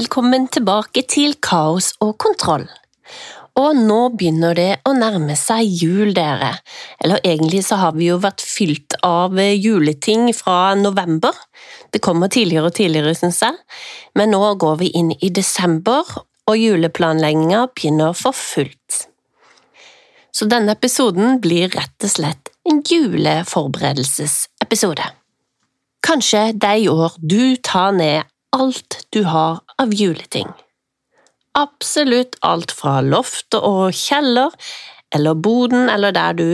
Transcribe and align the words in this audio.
velkommen 0.00 0.46
tilbake 0.48 1.02
til 1.04 1.34
Kaos 1.44 1.90
og 2.00 2.14
kontroll. 2.22 2.62
Og 3.60 3.76
nå 3.76 4.08
begynner 4.16 4.54
det 4.56 4.80
å 4.88 4.94
nærme 4.96 5.36
seg 5.36 5.60
jul, 5.66 6.14
dere. 6.16 6.56
Eller 7.02 7.20
egentlig 7.26 7.64
så 7.66 7.76
har 7.82 7.92
vi 7.98 8.06
jo 8.08 8.16
vært 8.22 8.40
fylt 8.40 8.94
av 9.04 9.36
juleting 9.36 10.32
fra 10.36 10.74
november. 10.78 11.32
Det 11.92 12.00
kommer 12.00 12.28
tidligere 12.32 12.66
og 12.70 12.74
tidligere, 12.78 13.14
syns 13.18 13.42
jeg, 13.44 13.54
men 14.16 14.30
nå 14.32 14.54
går 14.62 14.76
vi 14.80 14.88
inn 14.96 15.12
i 15.18 15.28
desember, 15.28 16.04
og 16.48 16.56
juleplanlegginga 16.56 17.66
begynner 17.74 18.12
for 18.16 18.32
fullt. 18.32 19.08
Så 20.32 20.46
denne 20.48 20.72
episoden 20.78 21.40
blir 21.44 21.68
rett 21.76 22.04
og 22.06 22.10
slett 22.14 22.48
en 22.64 22.80
juleforberedelsesepisode. 22.88 25.04
Kanskje 26.06 26.52
det 26.56 26.68
er 26.70 26.78
i 26.86 26.88
år 26.88 27.12
du 27.20 27.56
tar 27.60 27.92
ned 28.00 28.24
alt 28.56 29.06
du 29.14 29.22
har 29.24 29.60
av 29.78 29.94
juleting. 29.94 30.48
Absolutt 31.58 32.36
alt 32.46 32.72
fra 32.74 33.00
loft 33.02 33.56
og 33.58 33.94
kjeller, 33.96 34.54
eller 35.14 35.34
boden 35.34 35.88
eller 35.90 36.14
der 36.14 36.36
du 36.38 36.50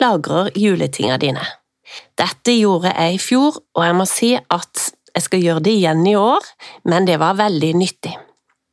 lagrer 0.00 0.50
juletinga 0.58 1.18
dine. 1.22 1.44
Dette 2.18 2.54
gjorde 2.54 2.92
jeg 2.94 3.14
i 3.14 3.22
fjor, 3.22 3.60
og 3.76 3.84
jeg 3.84 3.98
må 3.98 4.06
si 4.08 4.32
at 4.38 4.90
jeg 5.14 5.26
skal 5.26 5.44
gjøre 5.44 5.64
det 5.66 5.76
igjen 5.78 6.02
i 6.06 6.16
år, 6.18 6.44
men 6.86 7.06
det 7.06 7.18
var 7.22 7.38
veldig 7.38 7.70
nyttig. 7.78 8.14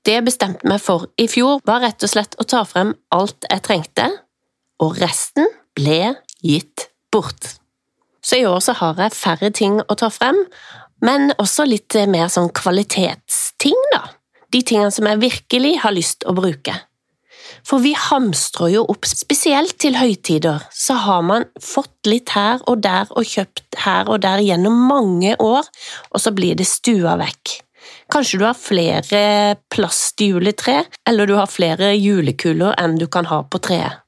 Det 0.06 0.14
jeg 0.20 0.26
bestemte 0.28 0.70
meg 0.70 0.82
for 0.82 1.10
i 1.20 1.28
fjor, 1.30 1.60
var 1.68 1.82
rett 1.84 2.04
og 2.06 2.12
slett 2.12 2.38
å 2.40 2.46
ta 2.48 2.64
frem 2.68 2.94
alt 3.14 3.48
jeg 3.50 3.64
trengte, 3.66 4.10
og 4.82 5.00
resten 5.02 5.50
ble 5.76 6.14
gitt 6.46 6.88
bort. 7.12 7.58
Så 8.22 8.42
i 8.42 8.46
år 8.48 8.62
så 8.64 8.76
har 8.78 9.00
jeg 9.02 9.18
færre 9.18 9.50
ting 9.56 9.80
å 9.82 9.98
ta 9.98 10.10
frem, 10.14 10.38
men 11.06 11.32
også 11.38 11.68
litt 11.68 11.96
mer 12.10 12.30
sånn 12.32 12.50
kvalitetsting, 12.56 13.78
da. 13.94 14.04
De 14.54 14.62
tingene 14.64 14.94
som 14.96 15.08
jeg 15.10 15.22
virkelig 15.22 15.74
har 15.84 15.96
lyst 15.96 16.24
å 16.28 16.36
bruke. 16.38 16.76
For 17.68 17.84
vi 17.84 17.94
hamstrer 17.98 18.72
jo 18.72 18.86
opp, 18.92 19.08
spesielt 19.08 19.76
til 19.82 19.98
høytider, 20.00 20.64
så 20.72 20.96
har 21.04 21.24
man 21.26 21.48
fått 21.64 22.08
litt 22.08 22.32
her 22.36 22.62
og 22.68 22.82
der 22.84 23.12
og 23.12 23.28
kjøpt 23.28 23.80
her 23.84 24.08
og 24.12 24.22
der 24.24 24.44
gjennom 24.44 24.78
mange 24.88 25.36
år, 25.44 25.68
og 26.12 26.24
så 26.24 26.34
blir 26.36 26.56
det 26.60 26.68
stua 26.70 27.18
vekk. 27.20 27.58
Kanskje 28.12 28.40
du 28.40 28.46
har 28.48 28.56
flere 28.56 29.22
plastjuletre, 29.72 30.80
eller 31.08 31.28
du 31.28 31.36
har 31.40 31.52
flere 31.52 31.92
julekuler 31.96 32.76
enn 32.80 32.96
du 33.00 33.08
kan 33.12 33.28
ha 33.32 33.42
på 33.44 33.62
treet. 33.64 34.04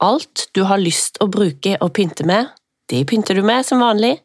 Alt 0.00 0.48
du 0.56 0.62
har 0.64 0.80
lyst 0.80 1.18
å 1.20 1.28
bruke 1.28 1.76
og 1.82 1.92
pynte 1.98 2.24
med, 2.26 2.48
det 2.90 3.04
pynter 3.10 3.36
du 3.36 3.44
med 3.46 3.66
som 3.66 3.82
vanlig. 3.82 4.16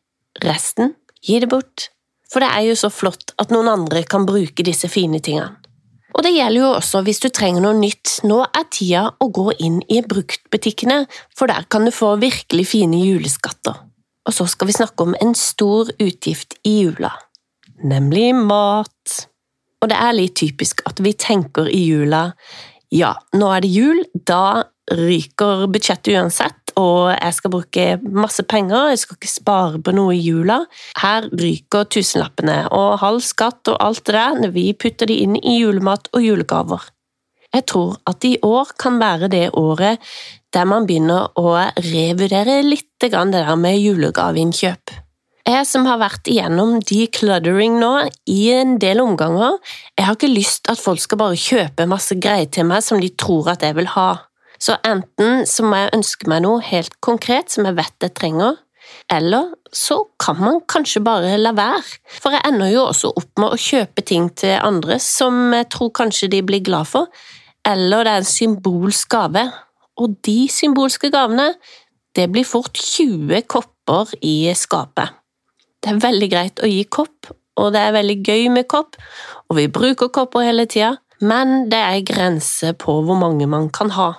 Resten, 0.46 0.94
gi 1.26 1.42
det 1.42 1.50
bort. 1.52 1.90
For 2.36 2.44
det 2.44 2.52
er 2.52 2.66
jo 2.68 2.76
så 2.76 2.90
flott 2.92 3.32
at 3.40 3.54
noen 3.56 3.70
andre 3.72 4.02
kan 4.04 4.26
bruke 4.28 4.66
disse 4.68 4.90
fine 4.92 5.22
tingene. 5.24 5.54
Og 6.16 6.24
det 6.24 6.34
gjelder 6.36 6.60
jo 6.60 6.72
også 6.76 7.00
hvis 7.08 7.22
du 7.24 7.30
trenger 7.32 7.64
noe 7.64 7.78
nytt. 7.80 8.18
Nå 8.28 8.42
er 8.44 8.68
tida 8.76 9.06
å 9.24 9.30
gå 9.32 9.54
inn 9.64 9.78
i 9.88 10.02
bruktbutikkene, 10.04 11.06
for 11.32 11.48
der 11.48 11.64
kan 11.72 11.88
du 11.88 11.94
få 11.96 12.18
virkelig 12.20 12.68
fine 12.74 13.00
juleskatter. 13.00 13.80
Og 14.28 14.36
så 14.36 14.50
skal 14.52 14.68
vi 14.68 14.76
snakke 14.76 15.08
om 15.08 15.16
en 15.24 15.32
stor 15.40 15.94
utgift 15.96 16.58
i 16.68 16.82
jula, 16.82 17.14
nemlig 17.88 18.34
mat. 18.36 19.18
Og 19.80 19.92
det 19.92 20.00
er 20.04 20.16
litt 20.20 20.36
typisk 20.36 20.84
at 20.92 21.00
vi 21.04 21.16
tenker 21.16 21.72
i 21.72 21.86
jula 21.88 22.34
ja, 22.96 23.16
nå 23.36 23.48
er 23.52 23.64
det 23.64 23.72
jul, 23.74 24.04
da 24.28 24.64
ryker 24.92 25.66
budsjettet 25.72 26.14
uansett, 26.14 26.65
og 26.80 27.14
jeg 27.14 27.36
skal 27.38 27.54
bruke 27.54 27.86
masse 28.04 28.44
penger, 28.44 28.92
jeg 28.92 29.04
skal 29.04 29.20
ikke 29.20 29.32
spare 29.32 29.82
på 29.84 29.94
noe 29.96 30.16
i 30.16 30.24
jula. 30.24 30.62
Her 31.02 31.30
ryker 31.32 31.88
tusenlappene, 31.92 32.66
og 32.76 33.00
halv 33.04 33.24
skatt 33.26 33.72
og 33.72 33.80
alt 33.84 34.04
det 34.06 34.18
der, 34.18 34.42
når 34.44 34.54
vi 34.56 34.66
putter 34.74 35.10
de 35.12 35.22
inn 35.24 35.40
i 35.40 35.60
julemat 35.62 36.12
og 36.14 36.26
julegaver. 36.26 36.92
Jeg 37.56 37.68
tror 37.72 37.96
at 38.10 38.26
i 38.28 38.36
år 38.44 38.74
kan 38.82 39.00
være 39.00 39.32
det 39.32 39.46
året 39.56 40.04
der 40.56 40.68
man 40.68 40.88
begynner 40.88 41.32
å 41.40 41.56
revurdere 41.84 42.62
litt 42.66 42.90
det 43.04 43.12
der 43.12 43.56
med 43.60 43.80
julegaveinnkjøp. 43.80 44.94
Jeg 45.46 45.66
som 45.70 45.86
har 45.86 46.00
vært 46.02 46.26
igjennom 46.32 46.80
decluttering 46.82 47.76
nå 47.78 47.92
i 48.32 48.48
en 48.56 48.80
del 48.82 49.04
omganger, 49.04 49.60
jeg 49.94 50.08
har 50.08 50.18
ikke 50.18 50.32
lyst 50.32 50.72
at 50.72 50.82
folk 50.82 51.04
skal 51.04 51.22
bare 51.22 51.38
kjøpe 51.38 51.86
masse 51.90 52.18
greier 52.18 52.50
til 52.50 52.66
meg 52.66 52.82
som 52.82 52.98
de 53.04 53.12
tror 53.14 53.52
at 53.54 53.64
jeg 53.64 53.78
vil 53.78 53.92
ha. 53.94 54.10
Så 54.62 54.78
enten 54.88 55.44
så 55.50 55.66
må 55.66 55.80
jeg 55.82 55.94
ønske 55.98 56.30
meg 56.32 56.46
noe 56.46 56.64
helt 56.64 56.96
konkret 57.04 57.52
som 57.54 57.68
jeg 57.68 57.78
vet 57.80 58.08
jeg 58.08 58.16
trenger, 58.18 58.60
eller 59.12 59.54
så 59.76 59.98
kan 60.22 60.38
man 60.40 60.60
kanskje 60.70 61.02
bare 61.04 61.36
la 61.38 61.52
være, 61.58 61.84
for 62.22 62.34
jeg 62.34 62.46
ender 62.48 62.72
jo 62.72 62.86
også 62.90 63.12
opp 63.18 63.42
med 63.42 63.54
å 63.54 63.60
kjøpe 63.60 64.06
ting 64.06 64.30
til 64.38 64.56
andre 64.58 65.00
som 65.04 65.54
jeg 65.54 65.70
tror 65.74 65.92
kanskje 66.00 66.32
de 66.32 66.42
blir 66.46 66.64
glad 66.66 66.90
for, 66.90 67.10
eller 67.66 68.06
det 68.06 68.14
er 68.14 68.24
en 68.24 68.30
symbolsk 68.30 69.10
gave, 69.12 69.46
og 70.02 70.18
de 70.28 70.40
symbolske 70.52 71.10
gavene, 71.14 71.54
det 72.16 72.30
blir 72.32 72.48
fort 72.48 72.78
20 72.80 73.46
kopper 73.52 74.14
i 74.24 74.52
skapet. 74.56 75.12
Det 75.84 75.92
er 75.92 76.04
veldig 76.04 76.30
greit 76.32 76.62
å 76.64 76.70
gi 76.70 76.86
kopp, 76.90 77.32
og 77.60 77.74
det 77.76 77.82
er 77.82 77.96
veldig 77.96 78.20
gøy 78.26 78.48
med 78.54 78.68
kopp, 78.72 78.98
og 79.50 79.60
vi 79.60 79.68
bruker 79.72 80.12
kopper 80.14 80.48
hele 80.48 80.66
tida, 80.70 80.96
men 81.22 81.70
det 81.72 81.80
er 81.80 82.06
grenser 82.08 82.76
på 82.80 83.00
hvor 83.06 83.20
mange 83.20 83.48
man 83.48 83.70
kan 83.74 83.94
ha. 83.96 84.14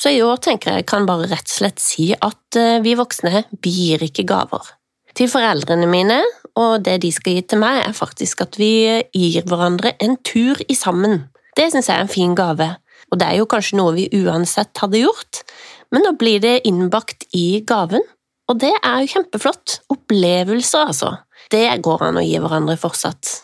Så 0.00 0.12
i 0.14 0.22
år 0.24 0.38
tenker 0.40 0.78
jeg 0.78 0.88
kan 0.88 1.04
bare 1.08 1.28
rett 1.28 1.44
og 1.44 1.56
slett 1.58 1.82
si 1.82 2.10
at 2.14 2.56
eh, 2.56 2.78
vi 2.80 2.96
voksne 2.96 3.44
vi 3.60 3.72
gir 3.74 4.04
ikke 4.06 4.24
gaver. 4.28 4.70
Til 5.16 5.28
foreldrene 5.28 5.88
mine, 5.90 6.20
og 6.56 6.84
det 6.86 7.00
de 7.02 7.10
skal 7.12 7.36
gi 7.36 7.42
til 7.50 7.60
meg, 7.60 7.82
er 7.84 7.96
faktisk 7.96 8.44
at 8.46 8.56
vi 8.60 8.72
gir 9.12 9.44
hverandre 9.50 9.92
en 10.00 10.16
tur 10.24 10.60
i 10.70 10.76
sammen. 10.78 11.26
Det 11.58 11.66
syns 11.72 11.90
jeg 11.90 11.98
er 11.98 12.06
en 12.06 12.12
fin 12.12 12.36
gave, 12.38 12.70
og 13.10 13.20
det 13.20 13.26
er 13.26 13.40
jo 13.40 13.48
kanskje 13.50 13.76
noe 13.80 13.96
vi 13.98 14.06
uansett 14.22 14.80
hadde 14.80 15.02
gjort, 15.02 15.42
men 15.90 16.06
nå 16.06 16.14
blir 16.16 16.40
det 16.40 16.60
innbakt 16.70 17.26
i 17.36 17.60
gaven, 17.66 18.06
og 18.50 18.62
det 18.62 18.72
er 18.78 19.02
jo 19.02 19.12
kjempeflott. 19.12 19.80
Opplevelser, 19.92 20.88
altså. 20.90 21.12
Det 21.50 21.66
går 21.82 22.06
an 22.08 22.18
å 22.18 22.24
gi 22.24 22.38
hverandre 22.40 22.78
fortsatt. 22.80 23.34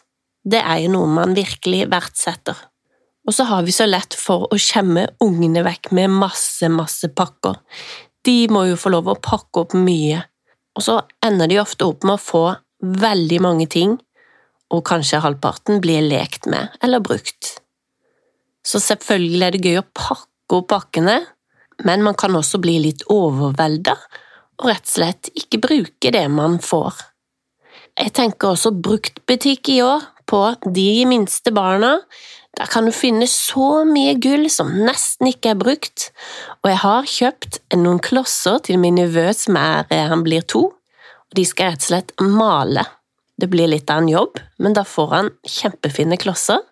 Det 0.47 0.63
er 0.63 0.85
jo 0.85 0.95
noe 0.95 1.11
man 1.11 1.35
virkelig 1.37 1.85
verdsetter. 1.91 2.59
Og 3.27 3.35
så 3.35 3.47
har 3.49 3.67
vi 3.67 3.75
så 3.75 3.89
lett 3.89 4.15
for 4.15 4.47
å 4.53 4.59
skjemme 4.61 5.09
ungene 5.25 5.65
vekk 5.67 5.91
med 5.99 6.13
masse, 6.15 6.69
masse 6.71 7.11
pakker. 7.11 7.59
De 8.27 8.47
må 8.51 8.67
jo 8.71 8.79
få 8.79 8.93
lov 8.95 9.11
å 9.11 9.19
pakke 9.23 9.65
opp 9.65 9.75
mye, 9.79 10.23
og 10.77 10.85
så 10.85 11.01
ender 11.25 11.51
de 11.51 11.61
ofte 11.63 11.87
opp 11.87 12.07
med 12.07 12.17
å 12.17 12.23
få 12.23 12.45
veldig 12.83 13.41
mange 13.43 13.67
ting, 13.71 13.97
og 14.71 14.83
kanskje 14.87 15.23
halvparten 15.23 15.81
blir 15.83 16.03
lekt 16.07 16.47
med 16.51 16.75
eller 16.83 17.03
brukt. 17.03 17.57
Så 18.67 18.81
selvfølgelig 18.83 19.45
er 19.47 19.55
det 19.55 19.71
gøy 19.71 19.81
å 19.81 19.89
pakke 19.95 20.59
opp 20.59 20.71
pakkene, 20.71 21.21
men 21.87 22.03
man 22.03 22.17
kan 22.19 22.35
også 22.35 22.59
bli 22.63 22.79
litt 22.83 23.05
overvelda 23.13 23.95
og 24.57 24.71
rett 24.71 24.87
og 24.87 24.93
slett 24.95 25.31
ikke 25.37 25.61
bruke 25.63 26.13
det 26.15 26.25
man 26.33 26.59
får. 26.63 26.97
Jeg 27.97 28.13
tenker 28.17 28.53
også 28.53 28.73
bruktbutikk 28.75 29.71
i 29.73 29.81
år 29.85 30.05
på 30.29 30.41
de 30.65 30.91
minste 31.09 31.53
barna, 31.55 31.99
der 32.57 32.71
kan 32.73 32.89
du 32.89 32.93
finne 32.95 33.27
så 33.29 33.85
mye 33.89 34.15
gull 34.23 34.49
som 34.53 34.73
nesten 34.87 35.29
ikke 35.29 35.53
er 35.53 35.61
brukt, 35.61 36.11
og 36.63 36.71
jeg 36.73 36.81
har 36.83 37.11
kjøpt 37.13 37.59
noen 37.77 38.01
klosser 38.03 38.63
til 38.65 38.81
min 38.81 38.97
nevø 38.97 39.29
som 39.37 39.59
er, 39.61 39.85
eh, 39.91 40.07
han 40.09 40.25
blir 40.25 40.47
to, 40.49 40.71
og 40.73 41.37
de 41.37 41.45
skal 41.45 41.75
rett 41.75 41.85
og 41.85 41.91
slett 41.91 42.15
male. 42.21 42.87
Det 43.37 43.51
blir 43.53 43.69
litt 43.69 43.91
av 43.93 44.01
en 44.01 44.09
jobb, 44.09 44.41
men 44.59 44.73
da 44.73 44.87
får 44.89 45.13
han 45.13 45.31
kjempefine 45.45 46.17
klosser, 46.17 46.63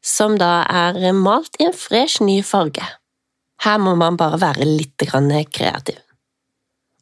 som 0.00 0.38
da 0.40 0.64
er 0.64 1.12
malt 1.12 1.60
i 1.60 1.66
en 1.68 1.76
fresh, 1.76 2.22
ny 2.24 2.40
farge. 2.40 2.84
Her 3.60 3.78
må 3.78 3.94
man 3.96 4.16
bare 4.16 4.40
være 4.40 4.64
litt 4.64 4.96
kreativ. 4.96 6.00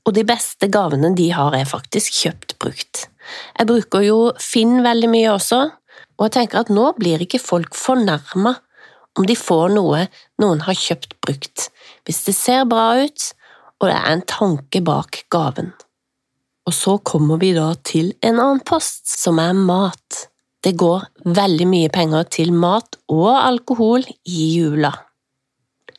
Og 0.05 0.13
de 0.13 0.25
beste 0.25 0.69
gavene 0.69 1.15
de 1.17 1.31
har 1.33 1.55
er 1.55 1.65
faktisk 1.65 2.13
kjøpt 2.13 2.59
brukt. 2.59 3.07
Jeg 3.59 3.67
bruker 3.67 4.03
jo 4.05 4.19
Finn 4.41 4.83
veldig 4.85 5.09
mye 5.09 5.31
også, 5.33 5.71
og 6.19 6.27
jeg 6.27 6.37
tenker 6.39 6.63
at 6.63 6.73
nå 6.73 6.91
blir 6.99 7.23
ikke 7.25 7.43
folk 7.43 7.75
fornærma 7.79 8.55
om 9.19 9.27
de 9.29 9.37
får 9.39 9.73
noe 9.77 10.05
noen 10.43 10.65
har 10.67 10.79
kjøpt 10.79 11.17
brukt, 11.23 11.69
hvis 12.07 12.25
det 12.27 12.35
ser 12.39 12.69
bra 12.71 12.93
ut 13.03 13.31
og 13.81 13.91
det 13.91 13.97
er 13.97 14.13
en 14.15 14.25
tanke 14.29 14.81
bak 14.85 15.25
gaven. 15.33 15.73
Og 16.65 16.73
så 16.73 16.97
kommer 17.05 17.41
vi 17.43 17.53
da 17.57 17.73
til 17.85 18.15
en 18.25 18.39
annen 18.39 18.63
post, 18.65 19.05
som 19.11 19.41
er 19.43 19.53
mat. 19.53 20.25
Det 20.65 20.73
går 20.81 21.05
veldig 21.37 21.67
mye 21.69 21.91
penger 21.93 22.25
til 22.33 22.55
mat 22.57 22.97
og 23.13 23.35
alkohol 23.37 24.07
i 24.25 24.47
jula. 24.55 24.95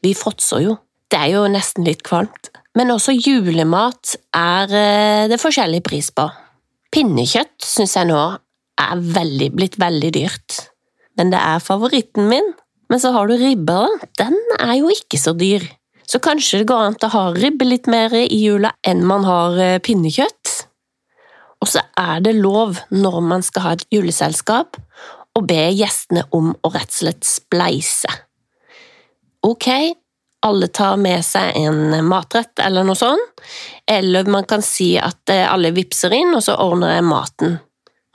Vi 0.02 0.16
fråtser 0.18 0.64
jo, 0.66 0.78
det 1.12 1.20
er 1.20 1.36
jo 1.36 1.44
nesten 1.52 1.86
litt 1.86 2.02
kvalmt, 2.06 2.50
men 2.76 2.92
også 2.94 3.14
julemat 3.14 4.16
er 4.36 4.74
eh, 4.74 5.28
det 5.30 5.40
forskjellig 5.42 5.84
pris 5.86 6.10
på. 6.16 6.26
Pinnekjøtt 6.94 7.62
syns 7.62 7.94
jeg 8.00 8.10
nå 8.10 8.24
er 8.82 9.02
veldig, 9.16 9.50
blitt 9.56 9.80
veldig 9.82 10.12
dyrt. 10.16 10.60
Men 11.18 11.32
det 11.32 11.40
er 11.40 11.64
favoritten 11.64 12.30
min. 12.32 12.54
Men 12.92 13.02
så 13.02 13.12
har 13.16 13.28
du 13.28 13.38
ribba, 13.40 13.86
da. 13.88 14.10
Den 14.26 14.38
er 14.60 14.76
jo 14.78 14.92
ikke 14.94 15.20
så 15.20 15.34
dyr. 15.38 15.64
Så 16.06 16.22
kanskje 16.22 16.62
det 16.62 16.70
går 16.70 16.84
an 16.86 16.98
å 17.02 17.12
ha 17.16 17.24
ribbe 17.34 17.66
litt 17.66 17.90
mer 17.90 18.14
i 18.14 18.38
jula 18.38 18.76
enn 18.86 19.02
man 19.08 19.26
har 19.26 19.58
eh, 19.58 19.80
pinnekjøtt. 19.82 20.52
Og 21.64 21.72
så 21.72 21.82
er 21.98 22.22
det 22.22 22.36
lov, 22.38 22.78
når 22.94 23.20
man 23.26 23.46
skal 23.46 23.66
ha 23.66 23.74
et 23.74 23.86
juleselskap, 23.94 24.78
å 25.36 25.42
be 25.44 25.64
gjestene 25.74 26.28
om 26.36 26.54
å 26.54 26.72
rett 26.72 26.92
og 26.92 27.00
slett 27.00 27.26
spleise. 27.28 28.12
Ok, 29.46 29.68
alle 30.46 30.70
tar 30.70 31.00
med 31.02 31.26
seg 31.26 31.58
en 31.58 32.06
matrett 32.06 32.62
eller 32.62 32.86
noe 32.86 32.98
sånt, 32.98 33.42
eller 33.90 34.30
man 34.30 34.46
kan 34.50 34.62
si 34.66 34.94
at 35.02 35.34
eh, 35.34 35.46
alle 35.50 35.74
vipser 35.74 36.14
inn, 36.14 36.36
og 36.38 36.46
så 36.46 36.58
ordner 36.62 36.96
jeg 36.96 37.08
maten. 37.10 37.58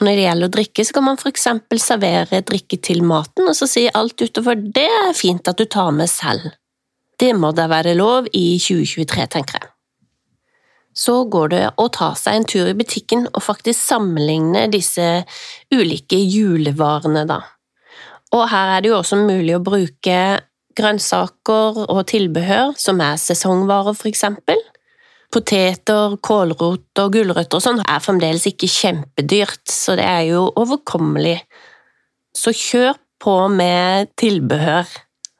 Når 0.01 0.17
det 0.17 0.23
gjelder 0.25 0.49
å 0.49 0.53
drikke, 0.55 0.85
så 0.87 0.97
kan 0.97 1.05
man 1.05 1.19
eksempel 1.29 1.81
servere 1.83 2.41
drikke 2.49 2.79
til 2.81 3.03
maten, 3.05 3.51
og 3.51 3.57
så 3.57 3.69
si 3.69 3.85
alt 3.93 4.23
utover 4.23 4.57
det 4.57 4.87
er 4.89 5.13
fint 5.17 5.49
at 5.51 5.61
du 5.61 5.67
tar 5.69 5.93
med 5.93 6.09
selv. 6.09 6.55
Det 7.21 7.35
må 7.37 7.51
da 7.53 7.67
være 7.69 7.93
lov 7.99 8.31
i 8.33 8.57
2023, 8.57 9.27
tenker 9.37 9.61
jeg. 9.61 9.69
Så 10.97 11.19
går 11.31 11.53
det 11.53 11.65
å 11.79 11.87
ta 11.93 12.15
seg 12.19 12.39
en 12.39 12.49
tur 12.49 12.71
i 12.71 12.77
butikken 12.77 13.29
og 13.29 13.45
faktisk 13.45 13.79
sammenligne 13.79 14.65
disse 14.73 15.05
ulike 15.71 16.17
julevarene, 16.17 17.27
da. 17.29 17.43
Og 18.33 18.47
her 18.49 18.77
er 18.77 18.83
det 18.83 18.91
jo 18.91 18.99
også 19.03 19.21
mulig 19.21 19.59
å 19.59 19.63
bruke 19.63 20.17
grønnsaker 20.81 21.85
og 21.85 22.03
tilbehør 22.09 22.73
som 22.79 23.03
er 23.05 23.21
sesongvarer, 23.21 23.93
for 23.99 24.09
eksempel. 24.11 24.59
Poteter, 25.31 26.17
kålrot 26.27 26.99
og 26.99 27.13
gulrøtter 27.15 27.61
og 27.61 27.63
sånn 27.63 27.83
er 27.85 28.03
fremdeles 28.03 28.49
ikke 28.51 28.67
kjempedyrt, 28.71 29.63
så 29.71 29.95
det 29.99 30.07
er 30.07 30.25
jo 30.33 30.49
overkommelig. 30.59 31.37
Så 32.35 32.51
kjør 32.57 32.97
på 33.23 33.37
med 33.53 34.11
tilbehør, 34.19 34.89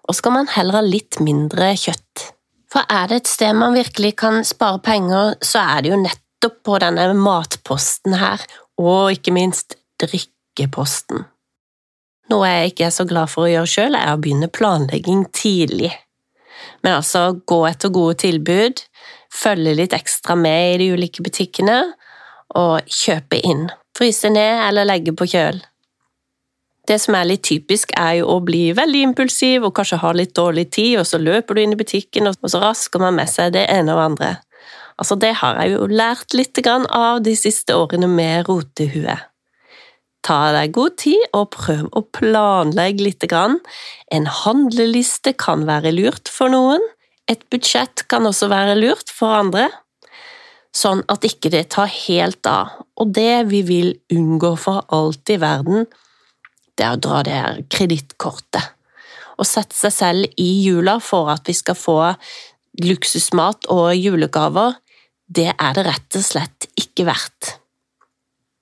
og 0.07 0.15
skal 0.15 0.37
man 0.37 0.51
heller 0.55 0.79
ha 0.79 0.85
litt 0.87 1.19
mindre 1.25 1.73
kjøtt. 1.81 2.29
For 2.71 2.87
er 2.87 3.11
det 3.11 3.23
et 3.23 3.33
sted 3.33 3.57
man 3.59 3.75
virkelig 3.75 4.13
kan 4.23 4.45
spare 4.47 4.79
penger, 4.85 5.35
så 5.43 5.65
er 5.75 5.83
det 5.83 5.91
jo 5.91 5.99
nettopp 6.05 6.61
på 6.67 6.79
denne 6.83 7.09
matposten 7.19 8.15
her, 8.21 8.45
og 8.79 9.17
ikke 9.17 9.35
minst 9.35 9.75
drikkeposten. 10.03 11.27
Noe 12.31 12.47
jeg 12.47 12.71
ikke 12.71 12.87
er 12.87 12.95
så 12.95 13.09
glad 13.11 13.33
for 13.33 13.49
å 13.49 13.51
gjøre 13.51 13.73
sjøl, 13.73 13.99
er 13.99 14.15
å 14.15 14.21
begynne 14.23 14.53
planlegging 14.55 15.27
tidlig. 15.35 15.91
Men 16.85 17.01
altså, 17.01 17.33
gå 17.43 17.65
etter 17.67 17.91
gode 17.93 18.21
tilbud, 18.23 18.85
følge 19.35 19.77
litt 19.79 19.95
ekstra 19.97 20.37
med 20.39 20.75
i 20.75 20.79
de 20.83 20.93
ulike 20.95 21.25
butikkene, 21.25 21.81
og 22.59 22.87
kjøpe 22.91 23.39
inn. 23.47 23.69
Fryse 23.97 24.31
ned 24.33 24.65
eller 24.67 24.89
legge 24.89 25.15
på 25.15 25.29
kjøl. 25.31 25.61
Det 26.89 26.97
som 26.99 27.15
er 27.15 27.29
litt 27.29 27.45
typisk, 27.47 27.93
er 27.95 28.17
jo 28.19 28.31
å 28.33 28.41
bli 28.43 28.71
veldig 28.75 29.03
impulsiv 29.11 29.67
og 29.69 29.77
kanskje 29.77 30.01
ha 30.03 30.11
litt 30.17 30.35
dårlig 30.35 30.67
tid, 30.75 30.97
og 30.99 31.07
så 31.07 31.21
løper 31.23 31.55
du 31.55 31.63
inn 31.63 31.77
i 31.77 31.79
butikken, 31.79 32.27
og 32.27 32.51
så 32.51 32.63
rasker 32.63 33.03
man 33.03 33.19
med 33.21 33.31
seg 33.31 33.53
det 33.55 33.69
ene 33.71 33.95
og 33.95 34.03
andre. 34.09 34.33
Altså, 35.01 35.17
det 35.17 35.37
har 35.41 35.61
jeg 35.61 35.77
jo 35.77 35.87
lært 35.89 36.35
litt 36.37 36.59
av 36.67 37.23
de 37.25 37.37
siste 37.39 37.77
årene 37.77 38.09
med 38.11 38.49
rotehue. 38.49 39.17
Ta 40.27 40.41
deg 40.53 40.75
god 40.77 40.97
tid 41.01 41.23
og 41.33 41.53
prøv 41.55 41.87
å 41.97 42.03
planlegge 42.13 43.07
litt. 43.07 43.25
En 43.33 44.27
handleliste 44.27 45.33
kan 45.33 45.65
være 45.69 45.95
lurt 45.97 46.29
for 46.29 46.53
noen, 46.53 46.85
et 47.31 47.47
budsjett 47.53 48.05
kan 48.11 48.27
også 48.27 48.49
være 48.51 48.77
lurt 48.81 49.13
for 49.15 49.37
andre, 49.39 49.69
sånn 50.75 51.03
at 51.11 51.25
ikke 51.27 51.51
det 51.53 51.69
tar 51.75 51.91
helt 51.91 52.47
av. 52.47 52.83
Og 53.01 53.13
det 53.15 53.47
vi 53.51 53.63
vil 53.67 53.93
unngå 54.15 54.55
for 54.59 54.85
alt 54.95 55.31
i 55.33 55.39
verden, 55.43 55.87
det 56.79 56.87
er 56.87 56.97
å 56.97 57.03
dra 57.03 57.23
det 57.27 57.37
her 57.37 57.63
kredittkortet. 57.71 58.77
Og 59.41 59.49
sette 59.49 59.77
seg 59.77 59.95
selv 59.95 60.41
i 60.41 60.51
jula 60.67 60.99
for 61.03 61.31
at 61.33 61.49
vi 61.49 61.57
skal 61.57 61.79
få 61.79 61.99
luksusmat 62.81 63.71
og 63.73 63.95
julegaver, 63.97 64.77
det 65.31 65.53
er 65.55 65.75
det 65.77 65.87
rett 65.87 66.19
og 66.19 66.27
slett 66.27 66.69
ikke 66.79 67.07
verdt. 67.09 67.57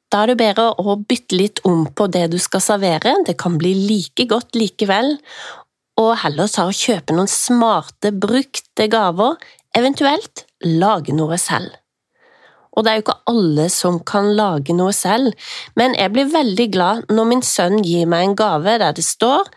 Da 0.09 0.23
er 0.23 0.31
det 0.31 0.39
bedre 0.41 0.71
å 0.81 0.95
bytte 0.97 1.37
litt 1.37 1.61
om 1.69 1.83
på 1.93 2.07
det 2.09 2.31
du 2.33 2.39
skal 2.41 2.63
servere, 2.65 3.13
det 3.27 3.37
kan 3.41 3.59
bli 3.61 3.75
like 3.77 4.25
godt 4.31 4.57
likevel, 4.57 5.19
og 5.99 6.15
heller 6.23 6.51
ta 6.51 6.69
og 6.71 6.77
kjøpe 6.79 7.17
noen 7.17 7.31
smarte, 7.31 8.13
brukte 8.15 8.87
gaver, 8.91 9.37
eventuelt 9.77 10.45
lage 10.65 11.15
noe 11.17 11.39
selv. 11.41 11.75
Og 12.77 12.85
det 12.85 12.93
er 12.93 12.99
jo 12.99 13.05
ikke 13.09 13.19
alle 13.33 13.67
som 13.75 13.99
kan 14.07 14.31
lage 14.39 14.77
noe 14.77 14.95
selv, 14.95 15.35
men 15.75 15.97
jeg 15.99 16.15
blir 16.15 16.31
veldig 16.31 16.69
glad 16.75 17.11
når 17.11 17.31
min 17.33 17.43
sønn 17.43 17.83
gir 17.83 18.07
meg 18.07 18.29
en 18.29 18.39
gave 18.39 18.79
der 18.79 18.95
det 18.95 19.05
står 19.07 19.51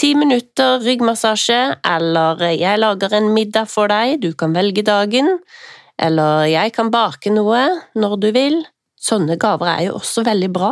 ti 0.00 0.14
minutter 0.16 0.80
ryggmassasje, 0.82 1.60
eller 1.84 2.40
jeg 2.56 2.80
lager 2.80 3.12
en 3.18 3.28
middag 3.36 3.68
for 3.70 3.92
deg, 3.92 4.22
du 4.24 4.32
kan 4.32 4.56
velge 4.56 4.82
dagen, 4.86 5.36
eller 6.00 6.48
jeg 6.48 6.72
kan 6.74 6.88
bake 6.90 7.30
noe 7.30 7.66
når 7.94 8.16
du 8.24 8.30
vil, 8.34 8.62
Sånne 9.02 9.34
gaver 9.40 9.66
er 9.66 9.86
jo 9.88 9.98
også 9.98 10.22
veldig 10.26 10.48
bra. 10.54 10.70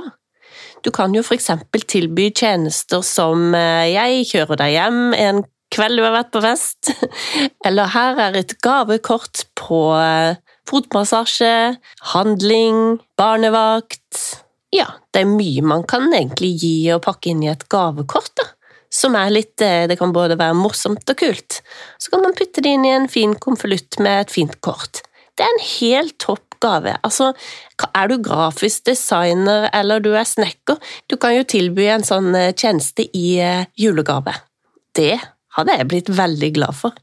Du 0.85 0.91
kan 0.94 1.15
jo 1.15 1.23
eksempel 1.35 1.85
tilby 1.85 2.31
tjenester 2.32 3.03
som 3.05 3.55
eh, 3.56 3.91
jeg 3.93 4.29
kjører 4.32 4.61
deg 4.62 4.77
hjem 4.77 5.00
en 5.17 5.43
kveld 5.71 6.00
du 6.00 6.05
har 6.05 6.15
vært 6.15 6.32
på 6.35 6.43
fest, 6.43 6.93
eller 7.67 7.93
her 7.94 8.21
er 8.29 8.38
et 8.41 8.56
gavekort 8.65 9.44
på 9.59 9.82
eh, 9.99 10.38
fotmassasje, 10.71 11.77
handling, 12.15 13.00
barnevakt… 13.21 14.47
Ja, 14.71 14.87
det 15.11 15.25
er 15.25 15.27
mye 15.27 15.65
man 15.67 15.82
kan 15.91 16.12
egentlig 16.15 16.53
gi 16.62 16.75
og 16.94 17.03
pakke 17.03 17.33
inn 17.33 17.41
i 17.43 17.50
et 17.50 17.65
gavekort, 17.73 18.31
da. 18.38 18.44
Som 18.91 19.17
er 19.19 19.31
litt 19.31 19.62
eh, 19.62 19.87
Det 19.91 19.97
kan 19.99 20.15
både 20.15 20.37
være 20.38 20.55
morsomt 20.59 21.11
og 21.11 21.19
kult. 21.19 21.59
Så 21.99 22.12
kan 22.12 22.23
man 22.23 22.35
putte 22.38 22.62
det 22.62 22.76
inn 22.76 22.87
i 22.87 22.94
en 22.94 23.09
fin 23.11 23.35
konvolutt 23.38 23.99
med 24.03 24.25
et 24.25 24.35
fint 24.35 24.56
kort. 24.62 25.03
Det 25.35 25.47
er 25.47 25.50
en 25.50 25.67
helt 25.67 26.17
topp 26.23 26.50
gave. 26.62 26.97
Altså, 27.07 27.33
er 27.95 28.11
du 28.11 28.19
grafisk 28.23 28.87
designer 28.89 29.69
eller 29.77 30.03
du 30.05 30.12
er 30.15 30.29
snekker, 30.29 30.79
du 31.11 31.17
kan 31.21 31.35
jo 31.37 31.47
tilby 31.49 31.89
en 31.91 32.07
sånn 32.07 32.35
eh, 32.37 32.53
tjeneste 32.55 33.07
i 33.17 33.39
eh, 33.43 33.67
julegave. 33.81 34.35
Det 34.97 35.17
hadde 35.57 35.77
jeg 35.79 35.91
blitt 35.91 36.12
veldig 36.15 36.53
glad 36.59 36.77
for. 36.77 36.97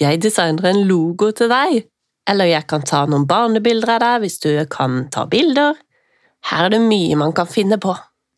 Jeg 0.00 0.22
designer 0.22 0.72
en 0.72 0.82
logo 0.88 1.30
til 1.36 1.50
deg, 1.52 1.84
eller 2.30 2.50
jeg 2.50 2.66
kan 2.70 2.82
ta 2.86 3.04
noen 3.06 3.28
barnebilder 3.30 3.96
av 3.96 4.02
deg 4.02 4.24
hvis 4.24 4.40
du 4.42 4.50
kan 4.72 5.04
ta 5.14 5.26
bilder. 5.30 5.76
Her 6.50 6.66
er 6.66 6.74
det 6.74 6.82
mye 6.84 7.16
man 7.20 7.34
kan 7.36 7.48
finne 7.48 7.78
på. 7.80 7.94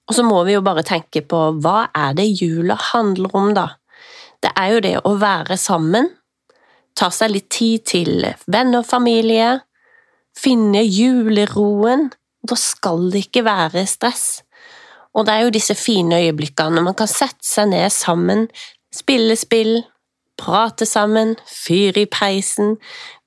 Og 0.06 0.14
så 0.14 0.22
må 0.22 0.42
vi 0.46 0.54
jo 0.54 0.62
bare 0.62 0.84
tenke 0.86 1.24
på 1.26 1.40
hva 1.62 1.88
er 1.96 2.14
det 2.18 2.28
jula 2.38 2.76
handler 2.92 3.32
om, 3.34 3.50
da? 3.56 3.72
Det 4.42 4.52
er 4.54 4.74
jo 4.74 4.82
det 4.84 4.94
å 5.08 5.14
være 5.18 5.56
sammen, 5.58 6.10
ta 6.96 7.08
seg 7.12 7.32
litt 7.32 7.48
tid 7.52 7.86
til 7.88 8.12
venner 8.46 8.84
og 8.84 8.88
familie, 8.88 9.56
finne 10.36 10.84
juleroen. 10.84 12.10
Da 12.46 12.58
skal 12.58 13.10
det 13.12 13.26
ikke 13.26 13.46
være 13.46 13.86
stress. 13.90 14.42
Og 15.16 15.26
det 15.26 15.34
er 15.34 15.46
jo 15.46 15.54
disse 15.54 15.74
fine 15.78 16.20
øyeblikkene 16.20 16.84
man 16.84 16.96
kan 16.96 17.08
sette 17.08 17.46
seg 17.46 17.70
ned 17.72 17.88
sammen, 17.90 18.46
spille 18.94 19.36
spill, 19.36 19.80
prate 20.36 20.86
sammen, 20.86 21.34
fyre 21.48 22.04
i 22.04 22.10
peisen, 22.12 22.76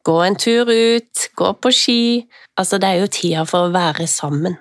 gå 0.05 0.17
en 0.23 0.37
tur 0.39 0.69
ut, 0.69 1.29
gå 1.35 1.51
på 1.61 1.73
ski… 1.73 2.01
Altså, 2.59 2.77
det 2.77 2.89
er 2.89 3.01
jo 3.01 3.13
tida 3.13 3.45
for 3.47 3.67
å 3.67 3.73
være 3.73 4.05
sammen. 4.07 4.57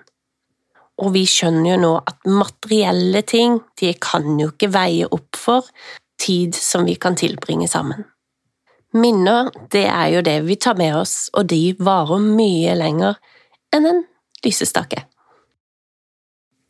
Og 1.02 1.12
vi 1.14 1.24
skjønner 1.26 1.72
jo 1.72 1.78
nå 1.82 1.92
at 1.98 2.28
materielle 2.30 3.22
ting, 3.26 3.58
de 3.80 3.92
kan 4.02 4.38
jo 4.38 4.52
ikke 4.52 4.70
veie 4.74 5.08
opp 5.10 5.38
for 5.38 5.66
tid 6.18 6.56
som 6.58 6.86
vi 6.86 6.94
kan 6.98 7.18
tilbringe 7.18 7.68
sammen. 7.70 8.06
Minner, 8.96 9.50
det 9.70 9.84
er 9.84 10.08
jo 10.14 10.22
det 10.24 10.38
vi 10.46 10.56
tar 10.56 10.78
med 10.78 10.96
oss, 10.96 11.28
og 11.36 11.50
de 11.52 11.74
varer 11.84 12.22
mye 12.24 12.72
lenger 12.78 13.18
enn 13.76 13.88
en 13.88 14.00
lysestake. 14.44 15.02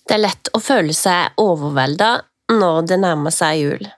Det 0.09 0.17
er 0.17 0.25
lett 0.25 0.51
å 0.57 0.61
føle 0.63 0.95
seg 0.97 1.39
overvelda 1.39 2.11
når 2.51 2.89
det 2.91 2.99
nærmer 3.05 3.35
seg 3.35 3.61
jul. 3.61 3.89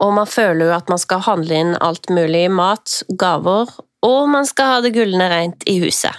Og 0.00 0.14
man 0.16 0.28
føler 0.30 0.70
jo 0.70 0.76
at 0.76 0.88
man 0.90 1.02
skal 1.02 1.22
handle 1.26 1.58
inn 1.60 1.74
alt 1.82 2.08
mulig 2.10 2.46
mat, 2.50 3.02
gaver, 3.20 3.68
og 4.04 4.20
man 4.30 4.48
skal 4.48 4.70
ha 4.70 4.78
det 4.84 4.94
gullende 4.96 5.28
rent 5.30 5.66
i 5.70 5.76
huset. 5.82 6.14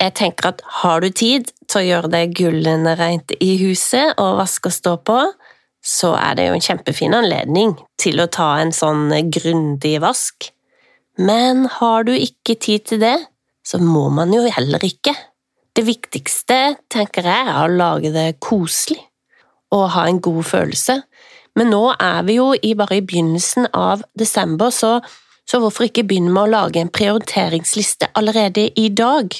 Jeg 0.00 0.14
tenker 0.16 0.52
at 0.52 0.62
har 0.80 1.02
du 1.02 1.10
tid 1.12 1.50
til 1.68 1.80
å 1.80 1.86
gjøre 1.88 2.12
det 2.14 2.22
gullende 2.38 2.94
rent 2.96 3.34
i 3.36 3.52
huset 3.60 4.14
og 4.20 4.38
vaske 4.38 4.70
og 4.70 4.76
stå 4.76 4.94
på, 5.04 5.18
så 5.80 6.12
er 6.18 6.36
det 6.36 6.46
jo 6.48 6.56
en 6.56 6.64
kjempefin 6.64 7.16
anledning 7.16 7.74
til 8.00 8.20
å 8.20 8.28
ta 8.32 8.52
en 8.60 8.72
sånn 8.74 9.08
grundig 9.32 9.96
vask. 10.04 10.50
Men 11.20 11.66
har 11.80 12.04
du 12.08 12.12
ikke 12.14 12.56
tid 12.60 12.86
til 12.90 13.02
det, 13.02 13.16
så 13.66 13.80
må 13.82 14.08
man 14.12 14.32
jo 14.34 14.44
heller 14.48 14.82
ikke. 14.84 15.14
Det 15.76 15.84
viktigste, 15.86 16.76
tenker 16.92 17.26
jeg, 17.28 17.48
er 17.48 17.64
å 17.64 17.72
lage 17.72 18.12
det 18.14 18.40
koselig 18.42 19.00
og 19.70 19.92
ha 19.94 20.06
en 20.10 20.18
god 20.22 20.42
følelse. 20.48 20.96
Men 21.58 21.70
nå 21.72 21.82
er 21.94 22.24
vi 22.26 22.38
jo 22.38 22.52
bare 22.78 22.98
i 22.98 23.04
begynnelsen 23.06 23.68
av 23.76 24.02
desember, 24.18 24.72
så, 24.74 24.98
så 25.46 25.60
hvorfor 25.62 25.86
ikke 25.86 26.06
begynne 26.08 26.32
med 26.34 26.48
å 26.48 26.52
lage 26.56 26.82
en 26.82 26.92
prioriteringsliste 26.92 28.10
allerede 28.18 28.68
i 28.78 28.88
dag? 28.90 29.34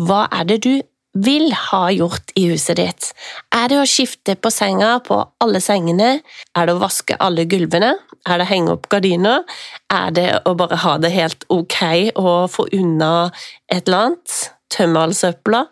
Hva 0.00 0.24
er 0.32 0.48
det 0.48 0.58
du 0.64 0.72
vil 1.14 1.52
ha 1.54 1.88
gjort 1.94 2.32
i 2.38 2.48
huset 2.50 2.78
ditt? 2.80 3.10
Er 3.54 3.68
det 3.70 3.78
å 3.80 3.88
skifte 3.88 4.34
på 4.36 4.50
senga 4.52 4.96
på 5.06 5.20
alle 5.44 5.60
sengene? 5.62 6.18
Er 6.56 6.66
det 6.66 6.74
å 6.74 6.82
vaske 6.82 7.16
alle 7.22 7.46
gulvene? 7.50 7.94
Er 8.26 8.40
det 8.40 8.46
å 8.46 8.50
henge 8.50 8.74
opp 8.74 8.88
gardiner? 8.92 9.44
Er 9.92 10.14
det 10.14 10.28
å 10.48 10.56
bare 10.58 10.80
ha 10.82 10.96
det 10.98 11.12
helt 11.14 11.46
ok 11.52 11.78
og 12.14 12.50
få 12.54 12.66
unna 12.74 13.30
et 13.68 13.86
eller 13.86 14.08
annet? 14.08 14.40
Tømme 14.74 15.06
all 15.06 15.14
søpla? 15.14 15.66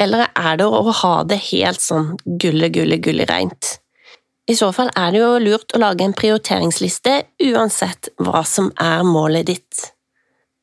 Eller 0.00 0.28
er 0.38 0.56
det 0.60 0.66
å 0.66 0.82
ha 1.02 1.14
det 1.26 1.40
helt 1.50 1.82
sånn 1.82 2.14
gulle, 2.40 2.70
gulle, 2.72 3.00
gulle 3.02 3.26
reint? 3.28 3.78
I 4.48 4.56
så 4.56 4.70
fall 4.72 4.88
er 4.96 5.12
det 5.12 5.20
jo 5.20 5.32
lurt 5.42 5.74
å 5.76 5.82
lage 5.82 6.06
en 6.06 6.16
prioriteringsliste 6.16 7.18
uansett 7.50 8.08
hva 8.22 8.40
som 8.48 8.70
er 8.80 9.04
målet 9.04 9.50
ditt. 9.50 9.88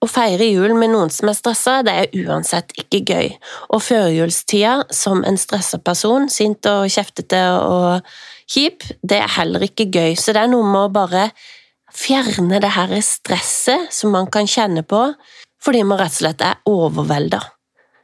Å 0.06 0.10
feire 0.12 0.46
jul 0.46 0.76
med 0.78 0.92
noen 0.94 1.10
som 1.10 1.32
er 1.32 1.34
stressa, 1.34 1.80
det 1.82 1.94
er 1.98 2.12
uansett 2.28 2.76
ikke 2.78 3.00
gøy, 3.10 3.30
og 3.74 3.82
førjulstida 3.82 4.84
som 4.94 5.24
en 5.26 5.40
stressa 5.42 5.80
person, 5.82 6.28
sint 6.30 6.68
og 6.70 6.86
kjeftete 6.94 7.40
og 7.58 8.06
kjip, 8.52 8.86
det 9.02 9.24
er 9.24 9.34
heller 9.40 9.66
ikke 9.66 9.88
gøy, 9.90 10.14
så 10.14 10.36
det 10.36 10.44
er 10.44 10.52
noe 10.52 10.68
med 10.68 10.82
å 10.84 10.92
bare 10.94 11.24
fjerne 11.96 12.60
det 12.62 12.76
her 12.76 12.94
stresset 13.02 13.90
som 13.96 14.14
man 14.14 14.30
kan 14.30 14.46
kjenne 14.46 14.84
på 14.86 15.08
fordi 15.66 15.82
man 15.88 15.98
rett 15.98 16.14
og 16.14 16.20
slett 16.20 16.44
er 16.46 16.60
overvelda. 16.70 17.40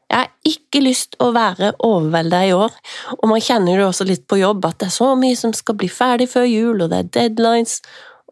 Jeg 0.10 0.18
har 0.18 0.32
ikke 0.50 0.82
lyst 0.82 1.14
å 1.22 1.30
være 1.36 1.76
overvelda 1.86 2.40
i 2.48 2.56
år, 2.56 2.74
og 3.20 3.30
man 3.30 3.44
kjenner 3.44 3.78
jo 3.78 3.92
også 3.92 4.08
litt 4.10 4.26
på 4.26 4.42
jobb 4.42 4.66
at 4.72 4.80
det 4.82 4.90
er 4.90 4.96
så 4.96 5.12
mye 5.20 5.38
som 5.38 5.54
skal 5.54 5.78
bli 5.78 5.92
ferdig 5.92 6.32
før 6.34 6.50
jul, 6.50 6.82
og 6.82 6.90
det 6.90 7.04
er 7.04 7.14
deadlines, 7.20 7.78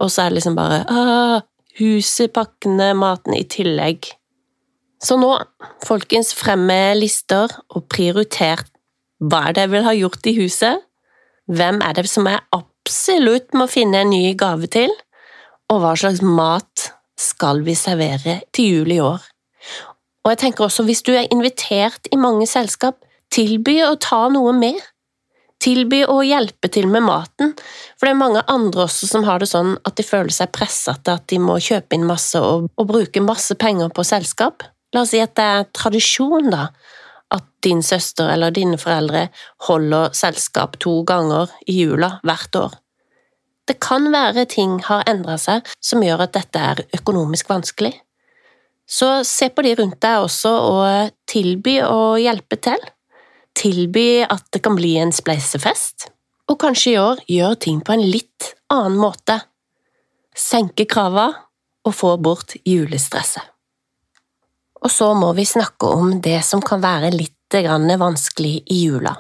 og 0.01 0.09
så 0.09 0.25
er 0.25 0.33
det 0.33 0.39
liksom 0.39 0.57
bare 0.57 0.81
ah, 0.89 1.45
huset, 1.79 2.31
pakkene, 2.35 2.91
maten 2.97 3.35
i 3.37 3.45
tillegg. 3.49 4.11
Så 4.99 5.15
nå, 5.19 5.31
folkens, 5.87 6.33
frem 6.35 6.65
med 6.67 6.99
lister 6.99 7.51
og 7.71 7.87
prioriter 7.91 8.65
hva 9.19 9.49
er 9.49 9.55
det 9.55 9.65
jeg 9.65 9.71
vil 9.73 9.87
ha 9.87 9.95
gjort 9.97 10.27
i 10.31 10.35
huset, 10.37 10.83
hvem 11.51 11.81
er 11.83 11.97
det 11.97 12.05
som 12.07 12.27
jeg 12.29 12.39
absolutt 12.55 13.55
må 13.57 13.67
finne 13.67 14.03
en 14.03 14.13
ny 14.13 14.31
gave 14.39 14.69
til, 14.71 14.93
og 15.69 15.81
hva 15.83 15.91
slags 15.99 16.21
mat 16.23 16.85
skal 17.19 17.63
vi 17.65 17.75
servere 17.75 18.39
til 18.55 18.77
jul 18.77 18.93
i 18.95 19.01
år? 19.03 19.25
Og 20.23 20.31
jeg 20.31 20.41
tenker 20.43 20.65
også, 20.65 20.85
hvis 20.87 21.03
du 21.03 21.11
er 21.15 21.27
invitert 21.33 22.07
i 22.13 22.19
mange 22.19 22.47
selskap, 22.47 22.99
tilby 23.33 23.79
å 23.85 23.95
ta 24.01 24.27
noe 24.31 24.53
med. 24.55 24.79
Tilby 25.59 26.05
å 26.07 26.21
hjelpe 26.23 26.69
til 26.71 26.87
med 26.87 27.03
maten, 27.03 27.51
for 27.99 28.07
det 28.07 28.13
er 28.13 28.19
mange 28.21 28.43
andre 28.47 28.85
også 28.85 29.09
som 29.09 29.25
har 29.27 29.41
det 29.41 29.49
sånn 29.51 29.73
at 29.83 29.97
de 29.99 30.05
føler 30.07 30.31
seg 30.31 30.53
presset 30.55 31.01
til 31.03 31.19
at 31.19 31.25
de 31.27 31.39
må 31.43 31.57
kjøpe 31.59 31.97
inn 31.97 32.07
masse 32.07 32.39
og, 32.39 32.69
og 32.79 32.87
bruke 32.87 33.23
masse 33.23 33.57
penger 33.59 33.91
på 33.91 34.05
selskap. 34.07 34.63
La 34.95 35.03
oss 35.03 35.11
si 35.11 35.19
at 35.21 35.35
det 35.35 35.45
er 35.45 35.67
tradisjon, 35.75 36.47
da, 36.53 36.69
at 37.35 37.45
din 37.65 37.83
søster 37.85 38.31
eller 38.31 38.55
dine 38.55 38.79
foreldre 38.79 39.27
holder 39.67 40.15
selskap 40.17 40.79
to 40.81 41.01
ganger 41.07 41.51
i 41.67 41.75
jula 41.81 42.15
hvert 42.23 42.55
år. 42.55 42.77
Det 43.69 43.77
kan 43.83 44.07
være 44.13 44.47
ting 44.49 44.79
har 44.87 45.03
endra 45.11 45.35
seg 45.37 45.67
som 45.83 46.01
gjør 46.01 46.23
at 46.25 46.37
dette 46.39 46.61
er 46.71 46.85
økonomisk 46.97 47.51
vanskelig. 47.51 47.93
Så 48.89 49.19
se 49.27 49.51
på 49.53 49.61
de 49.61 49.75
rundt 49.77 49.99
deg 50.01 50.23
også 50.23 50.49
og 50.71 51.11
tilby 51.29 51.75
å 51.85 52.15
hjelpe 52.17 52.57
til 52.57 52.79
tilby 53.59 54.23
at 54.23 54.47
det 54.53 54.63
kan 54.65 54.77
bli 54.79 54.95
en 55.01 55.13
spleisefest, 55.15 56.09
og 56.49 56.57
kanskje 56.63 56.93
i 56.93 56.99
år 57.01 57.21
gjør 57.29 57.59
ting 57.67 57.83
på 57.85 57.93
en 57.95 58.05
litt 58.07 58.53
annen 58.73 58.97
måte. 59.01 59.35
Senke 60.35 60.87
krava 60.89 61.27
og 61.85 61.95
få 61.95 62.15
bort 62.21 62.55
julestresset. 62.65 63.43
Og 64.79 64.91
så 64.91 65.11
må 65.17 65.33
vi 65.35 65.43
snakke 65.45 65.89
om 65.91 66.19
det 66.23 66.39
som 66.47 66.63
kan 66.63 66.81
være 66.83 67.11
litt 67.15 67.35
vanskelig 67.49 68.59
i 68.69 68.83
jula. 68.85 69.15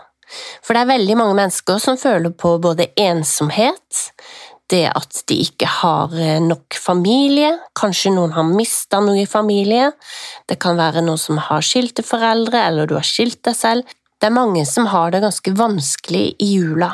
For 0.61 0.77
det 0.77 0.83
er 0.83 0.91
veldig 0.91 1.15
mange 1.17 1.35
mennesker 1.39 1.79
som 1.81 1.97
føler 1.97 2.29
på 2.29 2.53
både 2.61 2.91
ensomhet, 3.01 4.03
det 4.69 4.85
at 4.93 5.23
de 5.31 5.39
ikke 5.47 5.65
har 5.79 6.13
nok 6.45 6.77
familie, 6.77 7.55
kanskje 7.73 8.13
noen 8.13 8.35
har 8.35 8.45
mista 8.45 8.99
noe 9.01 9.23
i 9.23 9.29
familie, 9.29 9.89
det 10.45 10.59
kan 10.61 10.77
være 10.77 11.01
noen 11.01 11.17
som 11.17 11.41
har 11.41 11.65
skilte 11.65 12.05
foreldre, 12.05 12.61
eller 12.67 12.85
du 12.85 12.93
har 12.99 13.07
skilt 13.07 13.41
deg 13.47 13.57
selv, 13.57 13.97
det 14.19 14.27
er 14.27 14.35
mange 14.35 14.65
som 14.67 14.89
har 14.91 15.13
det 15.13 15.23
ganske 15.23 15.53
vanskelig 15.55 16.25
i 16.43 16.49
jula. 16.57 16.91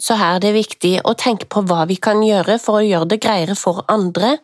Så 0.00 0.16
her 0.16 0.38
er 0.38 0.42
det 0.42 0.54
viktig 0.56 0.92
å 1.04 1.12
tenke 1.18 1.46
på 1.52 1.60
hva 1.68 1.84
vi 1.88 1.98
kan 2.00 2.22
gjøre 2.24 2.56
for 2.62 2.78
å 2.78 2.86
gjøre 2.86 3.10
det 3.12 3.20
greiere 3.20 3.54
for 3.58 3.82
andre, 3.92 4.38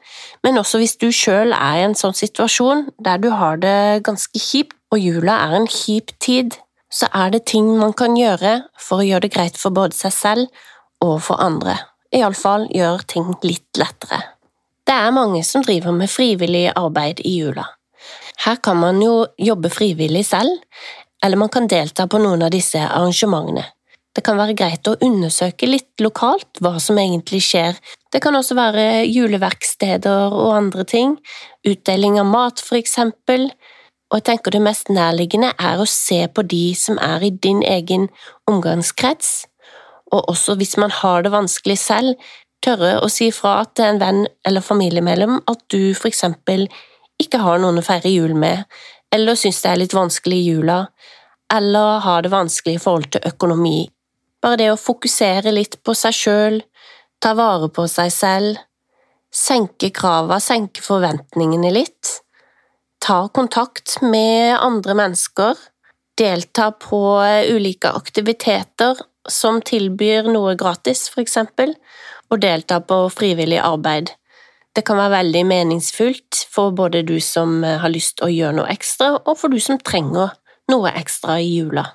men 0.45 0.61
også 0.61 0.83
hvis 0.83 0.99
du 1.01 1.09
sjøl 1.09 1.55
er 1.57 1.81
i 1.81 1.87
en 1.87 1.97
sånn 1.97 2.17
situasjon 2.17 2.91
der 3.03 3.23
du 3.23 3.31
har 3.33 3.57
det 3.63 4.05
ganske 4.07 4.39
kjipt, 4.39 4.77
og 4.95 5.03
jula 5.03 5.35
er 5.49 5.57
en 5.57 5.67
kjip 5.67 6.13
tid, 6.23 6.55
så 6.93 7.09
er 7.11 7.33
det 7.35 7.47
ting 7.51 7.73
man 7.81 7.91
kan 7.97 8.15
gjøre 8.15 8.69
for 8.79 9.03
å 9.03 9.07
gjøre 9.07 9.27
det 9.27 9.33
greit 9.35 9.57
for 9.59 9.75
både 9.75 9.97
seg 9.99 10.15
selv 10.15 10.63
og 11.03 11.19
for 11.27 11.43
andre. 11.43 11.75
Iallfall 12.15 12.69
gjør 12.71 13.03
ting 13.11 13.33
litt 13.43 13.81
lettere. 13.81 14.21
Det 14.87 14.95
er 14.95 15.17
mange 15.17 15.43
som 15.43 15.65
driver 15.67 15.91
med 15.97 16.13
frivillig 16.13 16.69
arbeid 16.79 17.25
i 17.27 17.35
jula. 17.41 17.67
Her 18.45 18.61
kan 18.63 18.79
man 18.79 19.01
jo 19.03 19.25
jobbe 19.43 19.73
frivillig 19.75 20.23
selv, 20.29 20.61
eller 21.25 21.41
man 21.41 21.53
kan 21.53 21.69
delta 21.71 22.07
på 22.07 22.21
noen 22.23 22.45
av 22.47 22.53
disse 22.55 22.81
arrangementene. 22.81 23.65
Det 24.17 24.23
kan 24.25 24.39
være 24.41 24.57
greit 24.57 24.89
å 24.89 24.97
undersøke 25.05 25.69
litt 25.69 26.01
lokalt 26.01 26.63
hva 26.65 26.79
som 26.81 26.97
egentlig 26.97 27.43
skjer. 27.45 27.77
Det 28.13 28.23
kan 28.25 28.37
også 28.39 28.57
være 28.57 29.05
juleverksteder 29.05 30.33
og 30.33 30.55
andre 30.57 30.87
ting, 30.89 31.19
utdeling 31.69 32.17
av 32.23 32.31
mat 32.31 32.63
for 32.65 32.79
eksempel, 32.81 33.51
og 34.09 34.21
jeg 34.21 34.27
tenker 34.31 34.55
det 34.55 34.63
mest 34.65 34.89
nærliggende 34.89 35.51
er 35.59 35.83
å 35.83 35.89
se 35.91 36.23
på 36.33 36.47
de 36.49 36.71
som 36.79 36.97
er 37.03 37.27
i 37.27 37.35
din 37.35 37.61
egen 37.67 38.09
omgangskrets, 38.49 39.45
og 40.15 40.31
også 40.31 40.55
hvis 40.57 40.77
man 40.81 40.95
har 41.03 41.27
det 41.27 41.35
vanskelig 41.35 41.77
selv, 41.83 42.29
tørre 42.65 42.97
å 43.05 43.09
si 43.13 43.29
fra 43.35 43.59
til 43.77 43.91
en 43.91 44.01
venn 44.01 44.23
eller 44.47 44.65
familiemedlem 44.65 45.43
at 45.51 45.61
du 45.73 45.93
for 45.95 46.09
eksempel 46.09 46.65
ikke 47.21 47.41
har 47.43 47.61
noen 47.61 47.81
å 47.81 47.85
feire 47.85 48.13
jul 48.13 48.33
med, 48.39 48.65
eller 49.15 49.39
syns 49.39 49.63
det 49.63 49.71
er 49.71 49.81
litt 49.81 49.97
vanskelig 49.97 50.39
i 50.39 50.49
jula, 50.51 50.79
eller 51.53 52.01
har 52.05 52.23
det 52.23 52.33
vanskelig 52.33 52.77
i 52.77 52.83
forhold 52.83 53.11
til 53.15 53.29
økonomi. 53.29 53.89
Bare 54.43 54.61
det 54.61 54.71
å 54.73 54.81
fokusere 54.81 55.53
litt 55.55 55.79
på 55.87 55.95
seg 55.97 56.17
sjøl, 56.17 56.61
ta 57.23 57.33
vare 57.39 57.71
på 57.73 57.87
seg 57.91 58.13
selv, 58.13 58.59
senke 59.33 59.91
krava, 59.95 60.41
senke 60.41 60.83
forventningene 60.85 61.73
litt, 61.75 62.21
ta 63.03 63.27
kontakt 63.29 63.99
med 64.03 64.57
andre 64.59 64.97
mennesker, 64.99 65.57
delta 66.17 66.71
på 66.73 67.01
ulike 67.53 67.93
aktiviteter 67.93 68.99
som 69.29 69.61
tilbyr 69.61 70.31
noe 70.31 70.55
gratis, 70.59 71.07
for 71.13 71.23
eksempel, 71.25 71.75
og 72.31 72.41
delta 72.43 72.81
på 72.81 73.07
frivillig 73.13 73.59
arbeid. 73.63 74.13
Det 74.77 74.85
kan 74.85 74.99
være 75.01 75.15
veldig 75.23 75.45
meningsfullt 75.49 76.43
for 76.53 76.75
både 76.77 77.01
du 77.09 77.17
som 77.25 77.63
eh, 77.65 77.79
har 77.81 77.93
lyst 77.93 78.19
til 78.19 78.27
å 78.27 78.33
gjøre 78.35 78.59
noe 78.59 78.73
ekstra, 78.75 79.15
og 79.25 79.39
for 79.41 79.53
du 79.53 79.57
som 79.63 79.81
trenger 79.81 80.35
noe 80.69 80.93
ekstra 80.93 81.39
i 81.41 81.49
jula. 81.55 81.87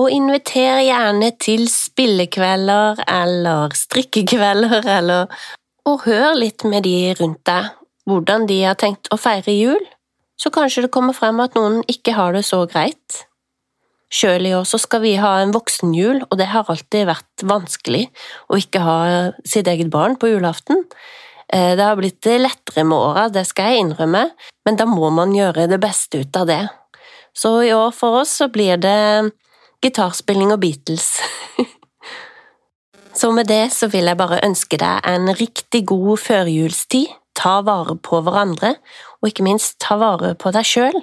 Og 0.00 0.08
inviter 0.08 0.80
gjerne 0.86 1.28
til 1.36 1.66
spillekvelder 1.68 3.02
eller 3.04 3.76
strikkekvelder, 3.76 4.80
eller 4.98 5.42
og 5.88 6.06
hør 6.06 6.38
litt 6.38 6.64
med 6.64 6.86
de 6.86 7.12
rundt 7.18 7.42
deg 7.48 7.72
hvordan 8.08 8.46
de 8.48 8.62
har 8.64 8.78
tenkt 8.78 9.10
å 9.14 9.18
feire 9.20 9.52
jul, 9.54 9.82
så 10.40 10.50
kanskje 10.50 10.86
det 10.86 10.94
kommer 10.94 11.14
frem 11.14 11.38
at 11.42 11.54
noen 11.58 11.82
ikke 11.90 12.16
har 12.16 12.34
det 12.34 12.42
så 12.48 12.64
greit. 12.70 13.22
Sjøl 14.12 14.48
i 14.48 14.54
år 14.56 14.66
så 14.68 14.80
skal 14.80 15.04
vi 15.04 15.14
ha 15.20 15.36
en 15.40 15.54
voksenjul, 15.54 16.24
og 16.26 16.38
det 16.40 16.48
har 16.52 16.68
alltid 16.68 17.06
vært 17.08 17.44
vanskelig 17.46 18.06
å 18.50 18.58
ikke 18.60 18.82
ha 18.84 18.96
sitt 19.48 19.70
eget 19.70 19.92
barn 19.92 20.18
på 20.20 20.32
julaften. 20.32 20.82
Eh, 21.52 21.76
det 21.76 21.84
har 21.84 21.96
blitt 21.96 22.24
lettere 22.24 22.84
med 22.84 22.98
åra, 22.98 23.28
det 23.28 23.44
skal 23.48 23.72
jeg 23.72 23.84
innrømme, 23.84 24.24
men 24.64 24.78
da 24.78 24.86
må 24.88 25.10
man 25.12 25.34
gjøre 25.36 25.68
det 25.68 25.80
beste 25.82 26.22
ut 26.24 26.36
av 26.40 26.48
det. 26.48 26.62
Så 27.36 27.58
i 27.64 27.72
år 27.76 27.92
for 27.96 28.22
oss 28.22 28.32
så 28.40 28.48
blir 28.52 28.80
det 28.80 29.32
gitarspilling 29.84 30.52
og 30.54 30.60
Beatles. 30.62 31.18
så 33.20 33.32
med 33.36 33.48
det 33.52 33.66
så 33.76 33.88
vil 33.92 34.08
jeg 34.08 34.20
bare 34.20 34.40
ønske 34.46 34.80
deg 34.80 35.08
en 35.08 35.32
riktig 35.36 35.84
god 35.92 36.20
førjulstid. 36.24 37.12
Ta 37.36 37.60
vare 37.64 37.96
på 37.96 38.20
hverandre, 38.24 38.74
og 39.20 39.28
ikke 39.30 39.44
minst 39.46 39.78
ta 39.80 39.96
vare 40.00 40.34
på 40.36 40.52
deg 40.52 40.68
sjøl. 40.68 40.98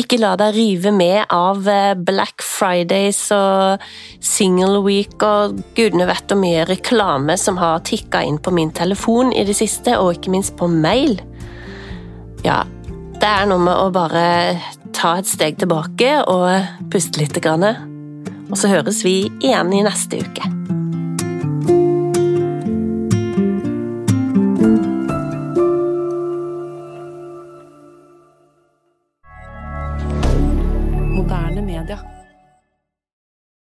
Ikke 0.00 0.16
la 0.16 0.30
deg 0.40 0.54
rive 0.56 0.88
med 0.96 1.26
av 1.36 1.66
eh, 1.68 1.92
Black 2.00 2.40
Fridays 2.40 3.26
og 3.36 3.82
Single 4.24 4.80
Week 4.86 5.20
og 5.20 5.58
gudene 5.76 6.06
vet 6.08 6.32
hvor 6.32 6.40
mye 6.40 6.64
reklame 6.64 7.36
som 7.36 7.60
har 7.60 7.82
tikka 7.84 8.22
inn 8.24 8.38
på 8.40 8.54
min 8.56 8.72
telefon 8.72 9.34
i 9.36 9.44
det 9.44 9.58
siste, 9.58 9.98
og 10.00 10.16
ikke 10.16 10.32
minst 10.32 10.56
på 10.56 10.70
mail. 10.72 11.18
Ja, 12.40 12.62
det 13.20 13.28
er 13.28 13.44
noe 13.50 13.60
med 13.68 13.76
å 13.76 13.92
bare 13.92 14.24
ta 14.96 15.18
et 15.20 15.28
steg 15.28 15.60
tilbake 15.60 16.22
og 16.24 16.88
puste 16.92 17.20
litt. 17.20 17.36
Og 17.44 18.56
så 18.56 18.72
høres 18.72 19.04
vi 19.04 19.26
igjen 19.44 19.76
i 19.76 19.84
neste 19.84 20.24
uke. 20.24 20.61